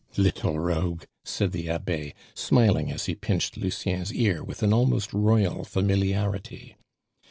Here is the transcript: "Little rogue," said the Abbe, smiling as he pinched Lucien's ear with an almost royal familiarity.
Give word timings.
"Little 0.17 0.57
rogue," 0.57 1.03
said 1.23 1.51
the 1.51 1.69
Abbe, 1.69 2.15
smiling 2.33 2.91
as 2.91 3.05
he 3.05 3.13
pinched 3.13 3.55
Lucien's 3.55 4.11
ear 4.11 4.43
with 4.43 4.63
an 4.63 4.73
almost 4.73 5.13
royal 5.13 5.63
familiarity. 5.63 6.75